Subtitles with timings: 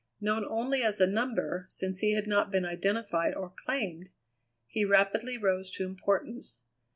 [0.19, 4.09] Known only as a number, since he had not been identified or claimed,
[4.65, 6.61] he rapidly rose to importance.